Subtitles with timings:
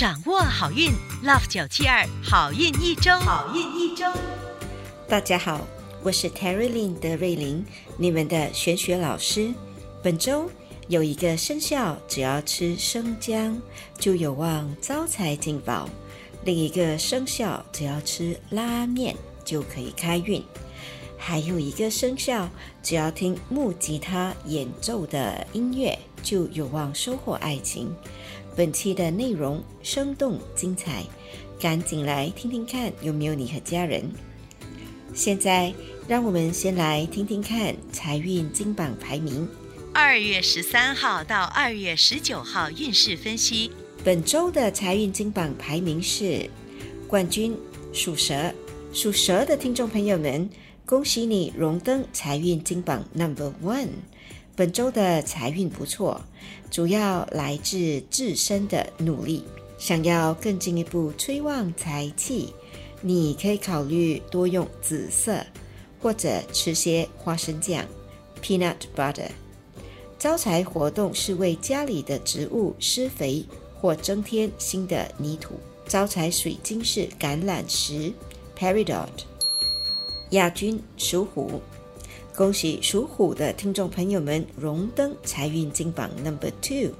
[0.00, 4.06] 掌握好运，Love 九七二好运一周，好运一周。
[5.06, 5.60] 大家好，
[6.02, 7.62] 我是 Terry Lin 的瑞琳，
[7.98, 9.52] 你们的玄学老师。
[10.02, 10.50] 本周
[10.88, 13.60] 有一个生肖，只要吃生姜
[13.98, 15.86] 就有望招财进宝；
[16.46, 19.14] 另一个生肖只要吃拉面
[19.44, 20.40] 就可以开运；
[21.18, 22.48] 还有一个生肖
[22.82, 27.94] 只要听木吉他演奏的音乐就有望收获爱情。
[28.56, 31.04] 本期的内容生动精彩，
[31.58, 34.10] 赶紧来听听看有没有你和家人。
[35.14, 35.72] 现在
[36.06, 39.48] 让我们先来听听看财运金榜排名。
[39.92, 43.72] 二月十三号到二月十九号运势分析。
[44.04, 46.48] 本周的财运金榜排名是
[47.08, 47.56] 冠军
[47.92, 48.54] 属蛇，
[48.92, 50.48] 属蛇的听众朋友们，
[50.86, 53.88] 恭喜你荣登财运金榜 Number One。
[54.60, 56.20] 本周的财运不错，
[56.70, 59.42] 主要来自自身的努力。
[59.78, 62.52] 想要更进一步催旺财气，
[63.00, 65.42] 你可以考虑多用紫色，
[65.98, 67.86] 或者吃些花生酱
[68.42, 69.30] （peanut butter）。
[70.18, 73.42] 招财活动是为家里的植物施肥
[73.80, 75.54] 或增添新的泥土。
[75.88, 78.12] 招财水晶是橄榄石
[78.58, 79.08] （peridot）。
[80.32, 81.62] 亚军属虎。
[82.40, 86.90] 恭喜属虎的听众朋友们荣登财运金榜 Number Two。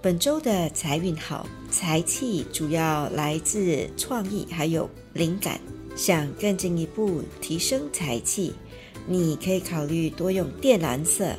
[0.00, 5.60] 本周的财运好，财气主要来自创意还有灵感。
[5.96, 8.52] 想更进一步提升财气，
[9.08, 11.34] 你可以考虑多用靛蓝色，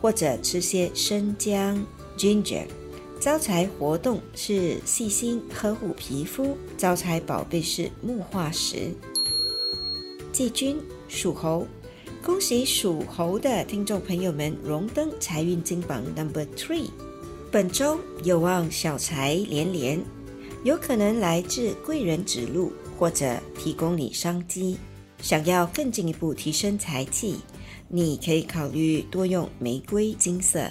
[0.00, 1.80] 或者吃些生姜
[2.16, 2.66] （Ginger）。
[3.20, 8.92] 招财活动是细心呵护皮肤，招财宝贝是木化石。
[10.32, 11.64] 季军属猴。
[12.24, 16.90] 恭喜属猴的听众朋友们荣登财运金榜 Number Three，
[17.50, 20.00] 本周有望小财连连，
[20.64, 24.78] 有可能来自贵人指路或者提供你商机。
[25.22, 27.36] 想要更进一步提升财气，
[27.88, 30.70] 你可以考虑多用玫瑰金色，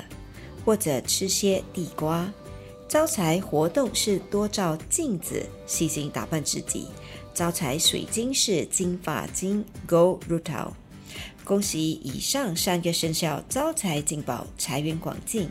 [0.64, 2.32] 或者吃些地瓜。
[2.88, 6.88] 招财活动是多照镜子，细心打扮自己。
[7.34, 10.72] 招财水晶是金发晶 Gold Rutil。
[11.48, 15.48] 恭喜以上三个生肖招财进宝，财源广进。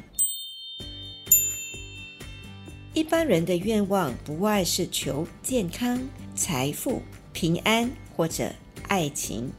[2.93, 5.99] 一般人的愿望不外是求健康、
[6.35, 7.01] 财富、
[7.33, 8.53] 平安或者
[8.89, 9.51] 爱情。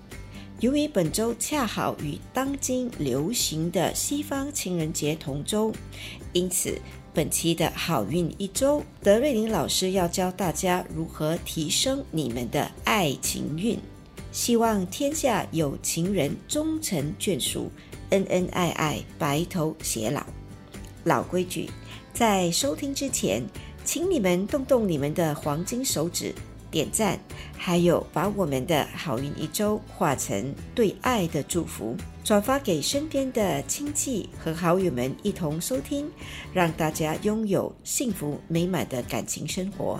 [0.59, 5.73] 由于本周恰好与当今流行的西方情人节同周，
[6.33, 6.79] 因此
[7.15, 13.79] 本期的好运一周，德瑞琳老师要教大家如何提升你们的爱情运。
[14.37, 17.71] 希望天下有情人终成眷属，
[18.11, 20.23] 恩恩爱爱，白头偕老。
[21.05, 21.67] 老规矩，
[22.13, 23.41] 在收听之前，
[23.83, 26.35] 请你们动动你们的黄金手指，
[26.69, 27.19] 点赞，
[27.57, 36.07] 还有把我们的好运一周化成对爱的祝福，转发给身边的亲戚和好友们一同收听，
[36.53, 39.99] 让大家拥有幸福美满的感情生活。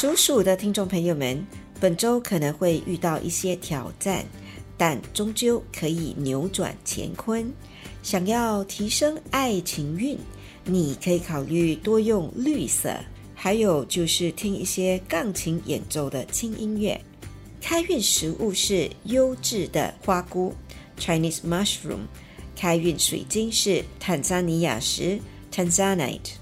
[0.00, 1.44] 属鼠的听众朋友们，
[1.80, 4.24] 本周可能会遇到一些挑战，
[4.76, 7.52] 但终究可以扭转乾坤。
[8.00, 10.16] 想要提升爱情运，
[10.64, 12.94] 你可以考虑多用绿色，
[13.34, 17.00] 还有就是听一些钢琴演奏的轻音乐。
[17.60, 20.54] 开运食物是优质的花菇
[20.96, 22.06] （Chinese mushroom）。
[22.54, 25.18] 开运水晶是坦桑尼亚石
[25.52, 26.34] （Tanzanite）。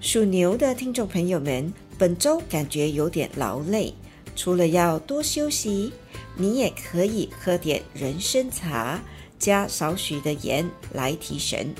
[0.00, 1.70] 属牛的听众朋友们。
[1.98, 3.94] 本周感觉有点劳累，
[4.34, 5.92] 除了要多休息，
[6.36, 9.00] 你也可以喝点人参茶，
[9.38, 11.74] 加少许的盐来提神。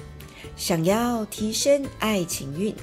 [0.56, 2.74] 想要提升爱情运，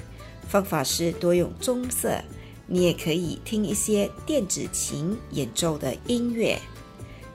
[0.48, 2.20] 方法是多用棕色。
[2.66, 6.58] 你也可以听一些电子琴演奏的音乐。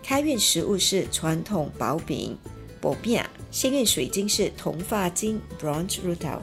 [0.02, 2.36] 开运食物是传统薄饼
[2.82, 3.22] 薄饼
[3.52, 6.40] 幸运水晶是铜发晶 （Bronze Rutil）。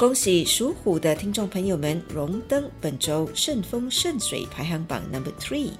[0.00, 5.72] 恭喜属虎的听众朋友们荣登本周顺风顺水排行榜 Number Three。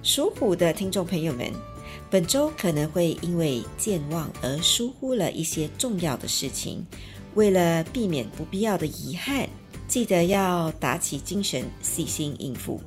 [0.00, 1.50] 属虎的听众朋友们，
[2.08, 6.86] 本周可能会因为健忘而疏忽了一些重要的事情。
[7.34, 9.48] 为了避免不必要的遗憾，
[9.88, 12.80] 记得要打起精神，细心应付。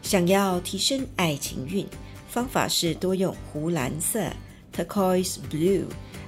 [0.00, 1.84] 想要提升爱情运，
[2.28, 4.30] 方法是多用湖蓝色
[4.72, 5.86] （Turquoise Blue）。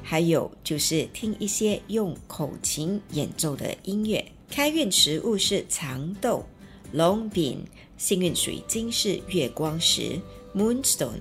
[0.08, 4.24] 还有就是听一些用口琴演奏的音乐。
[4.48, 6.44] 开运食物是长豆、
[6.92, 7.64] 龙饼，
[7.98, 10.20] 幸运水晶是月光石
[10.54, 11.18] （Moonstone）。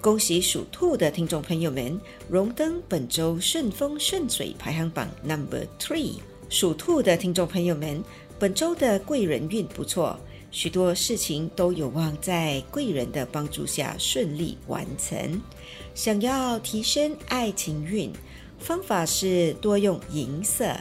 [0.00, 2.00] 恭喜属兔的听众朋友们
[2.30, 6.14] 荣登本周顺风顺水排行榜 Number Three。
[6.48, 8.02] 属兔的听众朋友们，
[8.38, 10.18] 本周的贵人运不错，
[10.52, 15.40] 许多事情都有望在贵人的帮助下顺利完成。
[15.94, 18.12] 想要提升爱情运，
[18.58, 20.76] 方法是多用银色，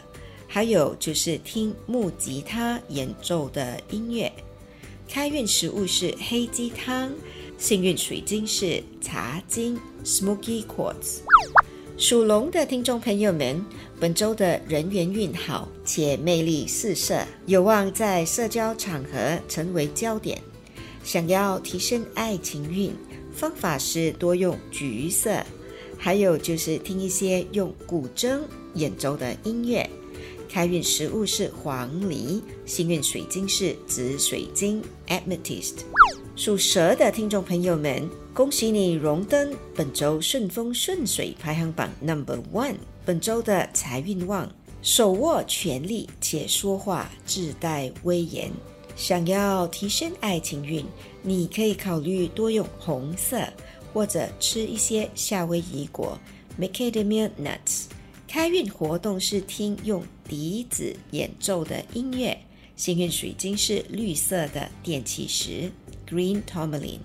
[0.46, 4.32] 还有就是听木吉他演奏的音乐。
[5.08, 7.12] 开运食物是黑鸡汤，
[7.58, 11.22] 幸运水晶是茶晶 （Smoky Quartz）。
[12.02, 13.64] 属龙的听众朋友们，
[14.00, 20.42] 本周的人缘运好且魅力四射，有望在社交场合成为焦点。
[21.04, 22.92] 想要提升爱情运，
[23.32, 25.46] 方法是多用橘色，
[25.96, 28.40] 还有就是听一些用古筝
[28.74, 29.88] 演奏的音乐。
[30.50, 35.76] 开运食物是黄梨，幸运水晶是紫水晶 （Amethyst）。
[36.36, 42.78] 属蛇的听众朋友们，恭喜你荣登本周顺风顺水排行榜 Number One。
[43.06, 44.50] 本周的财运旺，
[44.82, 48.50] 手握权力且说话自带威严。
[48.96, 50.86] 想要提升爱情运，
[51.22, 53.46] 你可以考虑多用红色，
[53.94, 56.18] 或者吃一些夏威夷果
[56.60, 57.88] （Macadamia nuts）。
[58.28, 62.38] 开运活动是听用笛子演奏的音乐，
[62.78, 65.70] 幸运水晶是绿色的电气石
[66.12, 67.00] （Green Tourmaline）。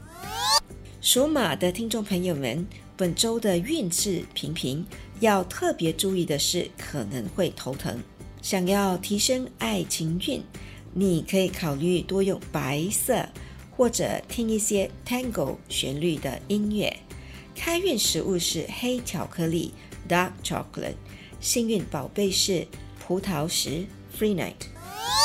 [1.00, 2.66] 属马的听众朋友们，
[2.96, 4.84] 本周的运势平平，
[5.20, 7.98] 要特别注意的是可能会头疼。
[8.42, 10.42] 想要提升爱情运，
[10.92, 13.28] 你可以考虑多用白色，
[13.76, 16.96] 或者听一些 Tango 旋律的音乐。
[17.54, 19.72] 开运食物是黑巧克力
[20.08, 20.94] （Dark Chocolate）。
[21.40, 22.66] 幸运宝贝是
[22.98, 23.84] 葡萄石
[24.18, 24.66] （Free Night）。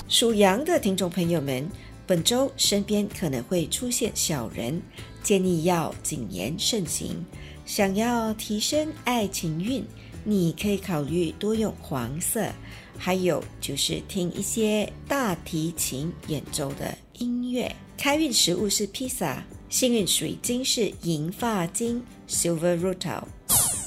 [0.08, 1.70] 属羊的听众朋友们，
[2.12, 4.82] 本周身边可能会出现小人，
[5.24, 7.26] 建议要谨言慎行。
[7.66, 9.82] 想要提升爱情运，
[10.26, 12.52] 你可以考虑多用黄色，
[12.98, 17.74] 还有就是听一些大提琴演奏的音乐。
[17.98, 23.24] 开运食物是披萨，幸运水晶是银发晶 （Silver Rutil）。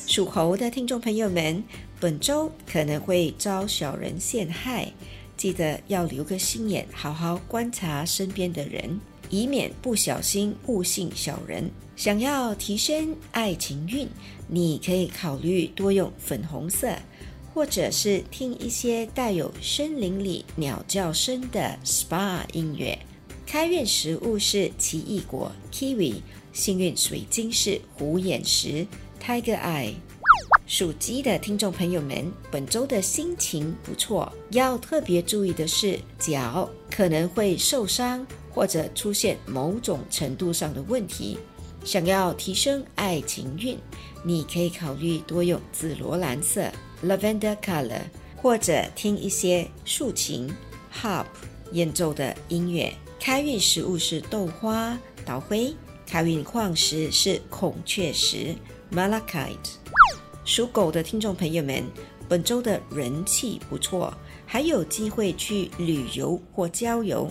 [0.07, 1.63] 属猴的听众朋友们。
[2.01, 4.93] 本周可能会遭小人陷害，
[5.37, 9.01] 记得要留个心眼，好好观察身边的人，
[9.31, 11.71] 以免不小心误信小人。
[11.97, 14.09] 想要提升爱情运，
[14.49, 16.93] 你可以考虑多用粉红色，
[17.53, 22.99] 或者是听一些带有森林里鸟叫声的 SPA 音乐。
[23.47, 26.15] 开运食物是奇异果 Kiwi，
[26.53, 28.87] 幸运水晶是虎眼石
[29.23, 29.95] Tiger Eye。
[30.67, 41.39] 属鸡的听众朋友们，本周的心情不错，要特别注意的是脚可能会受伤或者出现某种程度上的问题。
[41.85, 43.79] 想要提升爱情运，
[44.25, 46.71] 你可以考虑多用紫罗兰色
[47.05, 48.01] （Lavender Color）
[48.35, 50.51] 或者听一些竖琴
[50.99, 51.27] （Harp）
[51.73, 52.91] 演奏的音乐。
[53.21, 55.75] 开运食物是豆花、捣灰。
[56.07, 58.55] 开运矿石是孔雀石
[58.91, 59.77] （Malachite）。
[60.45, 61.83] 属狗的听众朋友们，
[62.29, 64.13] 本周的人气不错，
[64.45, 67.31] 还有机会去旅游或郊游。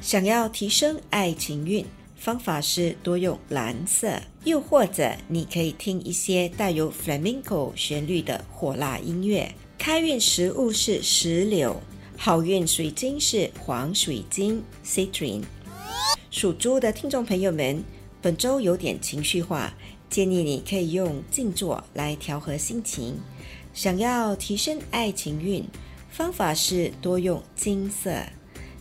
[0.00, 1.84] 想要提升爱情运，
[2.16, 9.54] 方法是多用蓝色，又或者你可以听一些带有 flamenco 旋律的火辣音乐。
[9.76, 11.78] 开运食物是石榴，
[12.16, 15.42] 好运水晶是黄水晶 citrine。
[16.30, 17.84] 属猪的听众朋友们，
[18.22, 19.70] 本周有点情绪化。
[20.14, 23.18] 建议你可以用静坐来调和心情。
[23.72, 25.64] 想要提升爱情运，
[26.08, 28.14] 方法是多用金色。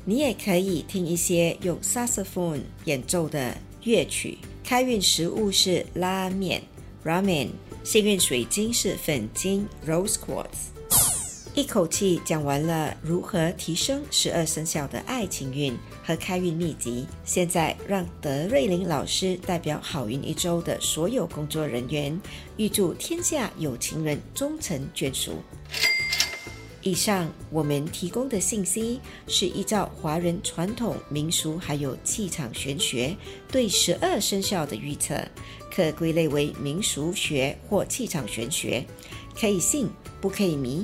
[0.06, 4.38] 你也可以听一些用 saxophone 演奏的乐曲。
[4.63, 6.62] 开运食物是拉面
[7.04, 7.48] （ramen），
[7.84, 10.73] 幸运水晶是粉晶 （rose quartz）。
[11.55, 22.19] 一口气讲完了如何提升十二生肖的爱情运和开运秘籍，现在让德瑞琳老师代表好运一周的所有工作人员，
[22.57, 25.33] 预祝天下有情人终成眷属。
[26.81, 33.15] 以上我们提供的信息是依照华人传统民俗还有气场玄学
[33.50, 35.15] 对十二生肖的预测，
[35.72, 38.83] 可归类为民俗学或气场玄学，
[39.39, 39.88] 可以信
[40.19, 40.83] 不可以迷。